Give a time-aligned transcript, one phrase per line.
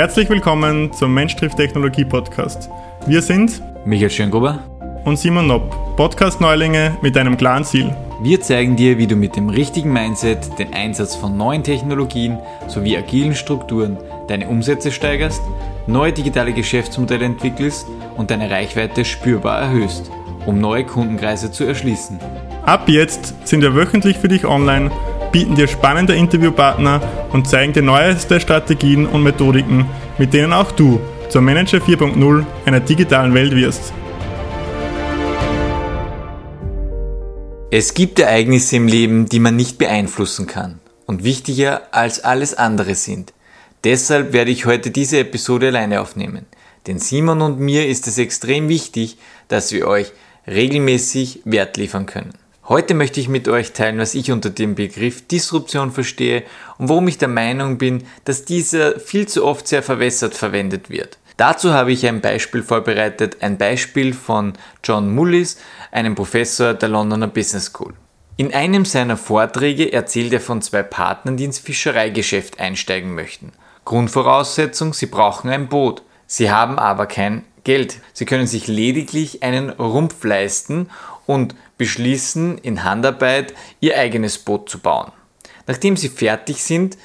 [0.00, 2.70] Herzlich willkommen zum Mensch trifft Technologie Podcast.
[3.06, 4.60] Wir sind Michael Schöngruber
[5.04, 7.94] und Simon Nopp, Podcast-Neulinge mit einem klaren Ziel.
[8.22, 12.96] Wir zeigen dir, wie du mit dem richtigen Mindset den Einsatz von neuen Technologien sowie
[12.96, 15.42] agilen Strukturen deine Umsätze steigerst,
[15.86, 17.86] neue digitale Geschäftsmodelle entwickelst
[18.16, 20.10] und deine Reichweite spürbar erhöhst,
[20.46, 22.18] um neue Kundenkreise zu erschließen.
[22.64, 24.90] Ab jetzt sind wir wöchentlich für dich online,
[25.32, 27.00] bieten dir spannende Interviewpartner
[27.32, 29.86] und zeigen dir neueste Strategien und Methodiken,
[30.18, 33.92] mit denen auch du zum Manager 4.0 einer digitalen Welt wirst.
[37.72, 42.96] Es gibt Ereignisse im Leben, die man nicht beeinflussen kann und wichtiger als alles andere
[42.96, 43.32] sind.
[43.84, 46.46] Deshalb werde ich heute diese Episode alleine aufnehmen.
[46.86, 49.18] Denn Simon und mir ist es extrem wichtig,
[49.48, 50.12] dass wir euch
[50.46, 52.39] regelmäßig Wert liefern können.
[52.70, 56.44] Heute möchte ich mit euch teilen, was ich unter dem Begriff Disruption verstehe
[56.78, 61.18] und warum ich der Meinung bin, dass dieser viel zu oft sehr verwässert verwendet wird.
[61.36, 64.52] Dazu habe ich ein Beispiel vorbereitet, ein Beispiel von
[64.84, 65.58] John Mullis,
[65.90, 67.92] einem Professor der Londoner Business School.
[68.36, 73.50] In einem seiner Vorträge erzählt er von zwei Partnern, die ins Fischereigeschäft einsteigen möchten.
[73.84, 76.02] Grundvoraussetzung, sie brauchen ein Boot.
[76.28, 77.98] Sie haben aber kein Geld.
[78.12, 80.88] Sie können sich lediglich einen Rumpf leisten
[81.30, 85.12] und beschließen in Handarbeit ihr eigenes Boot zu bauen.
[85.68, 86.98] Nachdem sie fertig sind,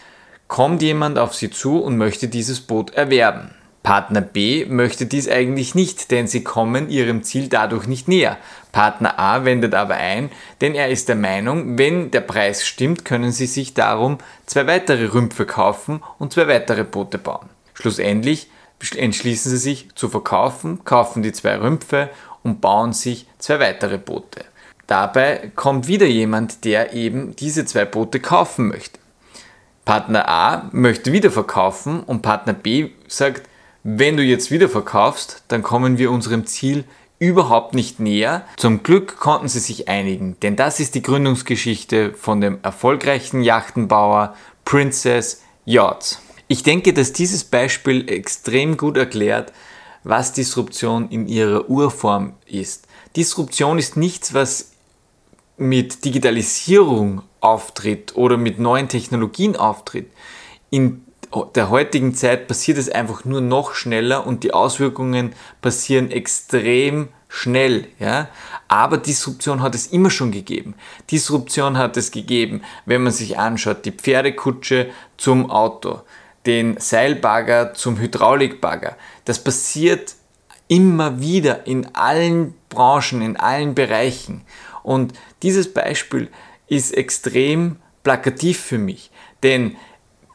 [0.48, 3.52] kommt jemand auf sie zu und möchte dieses Boot erwerben.
[3.84, 8.40] Partner B möchte dies eigentlich nicht, denn sie kommen ihrem Ziel dadurch nicht näher.
[8.72, 13.32] Partner A wendet aber ein, denn er ist der Meinung, wenn der Preis stimmt, können
[13.32, 17.50] sie sich darum zwei weitere Rümpfe kaufen und zwei weitere Boote bauen.
[17.76, 18.50] Schlussendlich
[18.96, 22.10] entschließen sie sich zu verkaufen, kaufen die zwei Rümpfe
[22.46, 24.46] und bauen sich zwei weitere Boote.
[24.88, 29.00] Dabei kommt wieder jemand, der eben diese zwei Boote kaufen möchte.
[29.84, 33.50] Partner A möchte wieder verkaufen und Partner B sagt,
[33.84, 36.86] wenn du jetzt wieder verkaufst, dann kommen wir unserem Ziel
[37.18, 38.46] überhaupt nicht näher.
[38.58, 44.36] Zum Glück konnten sie sich einigen, denn das ist die Gründungsgeschichte von dem erfolgreichen Yachtenbauer
[44.66, 46.22] Princess Yachts.
[46.48, 49.52] Ich denke, dass dieses Beispiel extrem gut erklärt,
[50.06, 52.88] was Disruption in ihrer Urform ist.
[53.18, 54.72] Disruption ist nichts, was
[55.58, 60.10] mit Digitalisierung auftritt oder mit neuen Technologien auftritt.
[60.70, 61.04] In
[61.56, 67.88] der heutigen Zeit passiert es einfach nur noch schneller und die Auswirkungen passieren extrem schnell.
[68.00, 68.30] Ja?
[68.68, 70.76] Aber Disruption hat es immer schon gegeben.
[71.10, 76.02] Disruption hat es gegeben, wenn man sich anschaut, die Pferdekutsche zum Auto,
[76.46, 78.96] den Seilbagger zum Hydraulikbagger.
[79.26, 80.16] Das passiert
[80.68, 84.42] immer wieder in allen Branchen, in allen Bereichen.
[84.84, 86.30] Und dieses Beispiel
[86.68, 89.12] ist extrem plakativ für mich,
[89.44, 89.76] denn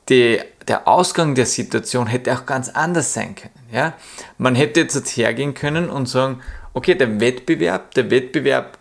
[0.08, 3.54] die, der Ausgang der Situation hätte auch ganz anders sein können.
[3.72, 3.94] Ja?
[4.38, 6.40] Man hätte jetzt hergehen können und sagen,
[6.74, 8.78] okay, der Wettbewerb, der Wettbewerb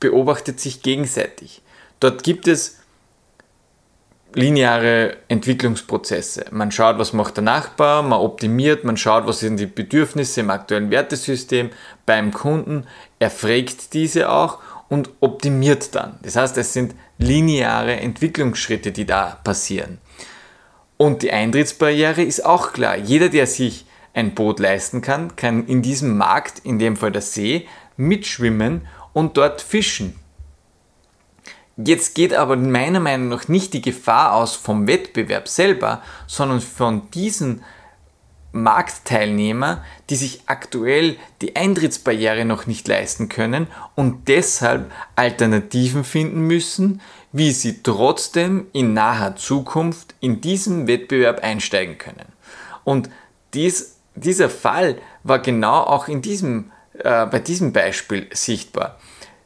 [0.00, 1.62] beobachtet sich gegenseitig.
[2.00, 2.79] Dort gibt es
[4.34, 6.46] lineare Entwicklungsprozesse.
[6.50, 10.50] Man schaut, was macht der Nachbar, man optimiert, man schaut, was sind die Bedürfnisse im
[10.50, 11.70] aktuellen Wertesystem
[12.06, 12.86] beim Kunden,
[13.18, 14.58] er fragt diese auch
[14.88, 16.18] und optimiert dann.
[16.22, 19.98] Das heißt, es sind lineare Entwicklungsschritte, die da passieren.
[20.96, 22.96] Und die Eintrittsbarriere ist auch klar.
[22.96, 27.22] Jeder, der sich ein Boot leisten kann, kann in diesem Markt, in dem Fall der
[27.22, 27.66] See,
[27.96, 30.19] mitschwimmen und dort fischen.
[31.86, 37.10] Jetzt geht aber meiner Meinung nach nicht die Gefahr aus vom Wettbewerb selber, sondern von
[37.10, 37.62] diesen
[38.52, 47.00] Marktteilnehmer, die sich aktuell die Eintrittsbarriere noch nicht leisten können und deshalb Alternativen finden müssen,
[47.32, 52.26] wie sie trotzdem in naher Zukunft in diesen Wettbewerb einsteigen können.
[52.82, 53.08] Und
[53.54, 58.98] dies, dieser Fall war genau auch in diesem, äh, bei diesem Beispiel sichtbar.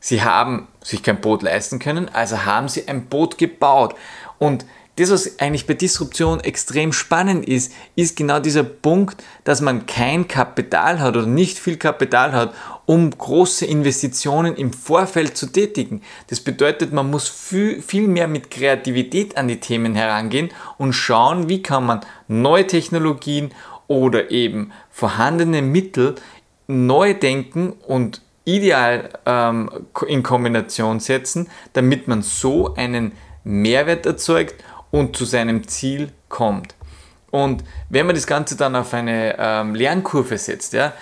[0.06, 3.94] Sie haben sich kein Boot leisten können, also haben sie ein Boot gebaut.
[4.38, 4.66] Und
[4.96, 10.28] das, was eigentlich bei Disruption extrem spannend ist, ist genau dieser Punkt, dass man kein
[10.28, 12.52] Kapital hat oder nicht viel Kapital hat,
[12.84, 16.02] um große Investitionen im Vorfeld zu tätigen.
[16.26, 21.48] Das bedeutet, man muss viel, viel mehr mit Kreativität an die Themen herangehen und schauen,
[21.48, 23.52] wie kann man neue Technologien
[23.86, 26.16] oder eben vorhandene Mittel
[26.66, 29.70] neu denken und ideal ähm,
[30.06, 33.12] in Kombination setzen, damit man so einen
[33.44, 36.74] Mehrwert erzeugt und zu seinem Ziel kommt.
[37.30, 40.92] Und wenn man das Ganze dann auf eine ähm, Lernkurve setzt, ja,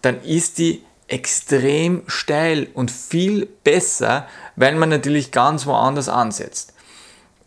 [0.00, 6.72] dann ist die extrem steil und viel besser, weil man natürlich ganz woanders ansetzt.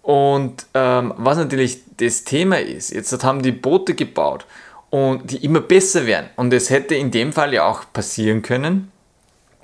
[0.02, 4.46] Und ähm, was natürlich das Thema ist, jetzt haben die Boote gebaut
[4.90, 6.30] und die immer besser werden.
[6.36, 8.92] Und es hätte in dem Fall ja auch passieren können,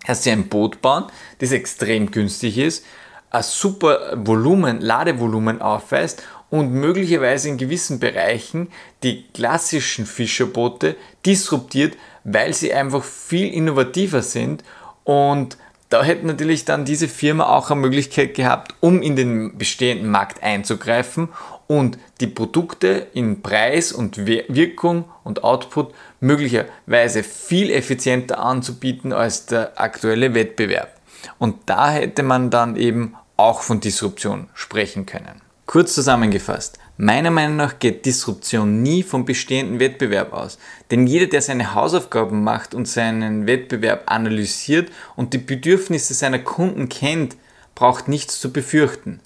[0.06, 1.06] dass sie ein Boot bauen,
[1.40, 2.86] das extrem günstig ist,
[3.30, 8.70] ein super Volumen, Ladevolumen aufweist und möglicherweise in gewissen Bereichen
[9.04, 14.64] die klassischen Fischerboote disruptiert, weil sie einfach viel innovativer sind.
[15.06, 15.58] Und
[15.90, 20.44] da hätte natürlich dann diese Firma auch eine Möglichkeit gehabt, um in den bestehenden Markt
[20.44, 21.30] einzugreifen
[21.72, 29.80] und die Produkte in Preis und Wirkung und Output möglicherweise viel effizienter anzubieten als der
[29.80, 31.00] aktuelle Wettbewerb.
[31.40, 35.42] Und da hätte man dann eben auch von Disruption sprechen können.
[35.66, 40.58] Kurz zusammengefasst, meiner Meinung nach geht Disruption nie vom bestehenden Wettbewerb aus.
[40.92, 46.90] Denn jeder, der seine Hausaufgaben macht und seinen Wettbewerb analysiert und die Bedürfnisse seiner Kunden
[46.90, 47.38] kennt,
[47.76, 49.22] braucht nichts zu befürchten.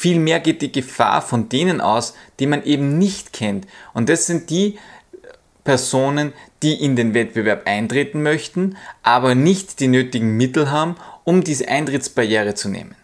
[0.00, 3.66] Vielmehr geht die Gefahr von denen aus, die man eben nicht kennt.
[3.94, 4.78] Und das sind die
[5.64, 11.66] Personen, die in den Wettbewerb eintreten möchten, aber nicht die nötigen Mittel haben, um diese
[11.66, 12.94] Eintrittsbarriere zu nehmen.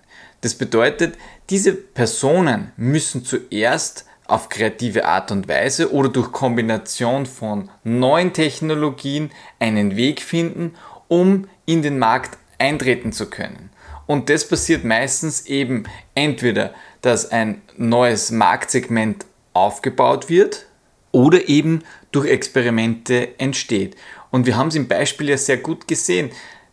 [0.42, 1.16] Das bedeutet,
[1.50, 9.32] diese Personen müssen zuerst auf kreative Art und Weise oder durch Kombination von neuen Technologien
[9.58, 10.76] einen Weg finden,
[11.08, 13.70] um in den Markt eintreten zu können.
[14.06, 15.84] Und das passiert meistens eben
[16.14, 20.66] entweder, dass ein neues Marktsegment aufgebaut wird
[21.12, 23.96] oder eben durch Experimente entsteht.
[24.30, 26.30] Und wir haben es im Beispiel ja sehr gut gesehen.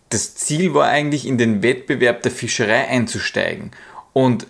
[0.09, 3.71] Das Ziel war eigentlich, in den Wettbewerb der Fischerei einzusteigen.
[4.13, 4.47] Und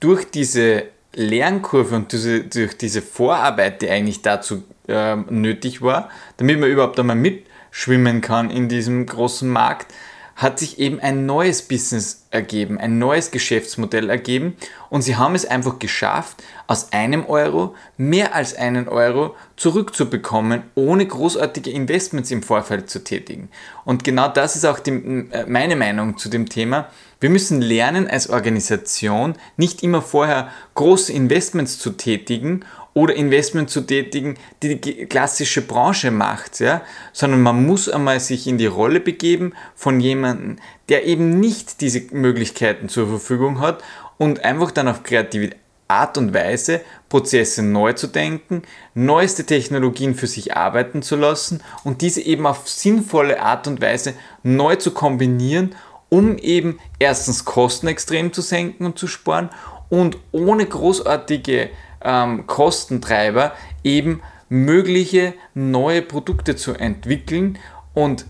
[0.00, 0.84] durch diese
[1.14, 7.00] Lernkurve und diese, durch diese Vorarbeit, die eigentlich dazu äh, nötig war, damit man überhaupt
[7.00, 9.92] einmal mitschwimmen kann in diesem großen Markt,
[10.38, 14.56] hat sich eben ein neues Business ergeben, ein neues Geschäftsmodell ergeben
[14.88, 21.06] und sie haben es einfach geschafft, aus einem Euro mehr als einen Euro zurückzubekommen, ohne
[21.06, 23.48] großartige Investments im Vorfeld zu tätigen.
[23.84, 24.92] Und genau das ist auch die,
[25.32, 26.88] äh, meine Meinung zu dem Thema.
[27.18, 32.64] Wir müssen lernen, als Organisation nicht immer vorher große Investments zu tätigen
[32.98, 38.48] oder Investment zu tätigen, die die klassische Branche macht, ja, sondern man muss einmal sich
[38.48, 40.56] in die Rolle begeben von jemandem,
[40.88, 43.84] der eben nicht diese Möglichkeiten zur Verfügung hat
[44.16, 45.50] und einfach dann auf kreative
[45.86, 48.62] Art und Weise Prozesse neu zu denken,
[48.94, 54.14] neueste Technologien für sich arbeiten zu lassen und diese eben auf sinnvolle Art und Weise
[54.42, 55.76] neu zu kombinieren,
[56.08, 59.50] um eben erstens Kosten extrem zu senken und zu sparen
[59.88, 61.70] und ohne großartige
[62.02, 63.52] ähm, Kostentreiber
[63.84, 67.58] eben mögliche neue Produkte zu entwickeln
[67.94, 68.26] und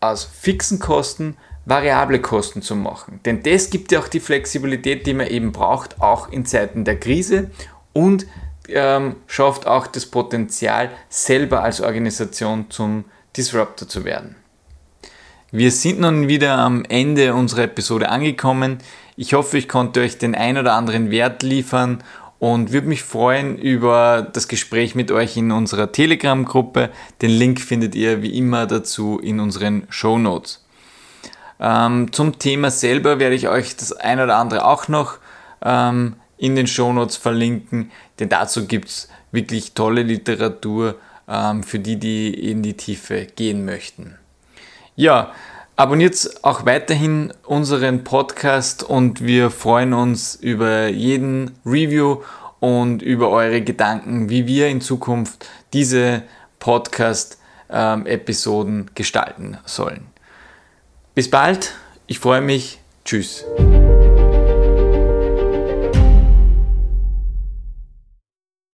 [0.00, 1.36] aus fixen Kosten
[1.66, 3.20] variable Kosten zu machen.
[3.24, 6.98] Denn das gibt ja auch die Flexibilität, die man eben braucht, auch in Zeiten der
[6.98, 7.50] Krise
[7.92, 8.26] und
[8.68, 13.04] ähm, schafft auch das Potenzial, selber als Organisation zum
[13.36, 14.36] Disruptor zu werden.
[15.52, 18.78] Wir sind nun wieder am Ende unserer Episode angekommen.
[19.16, 22.02] Ich hoffe, ich konnte euch den ein oder anderen Wert liefern
[22.40, 26.88] und würde mich freuen über das Gespräch mit euch in unserer Telegram-Gruppe.
[27.20, 30.64] Den Link findet ihr wie immer dazu in unseren Show Notes.
[31.60, 35.18] Ähm, zum Thema selber werde ich euch das ein oder andere auch noch
[35.62, 40.96] ähm, in den Show Notes verlinken, denn dazu gibt es wirklich tolle Literatur
[41.28, 44.16] ähm, für die, die in die Tiefe gehen möchten.
[44.96, 45.32] Ja,
[45.80, 52.18] Abonniert auch weiterhin unseren Podcast und wir freuen uns über jeden Review
[52.58, 56.24] und über eure Gedanken, wie wir in Zukunft diese
[56.58, 60.04] Podcast-Episoden gestalten sollen.
[61.14, 61.72] Bis bald,
[62.06, 62.78] ich freue mich.
[63.06, 63.46] Tschüss.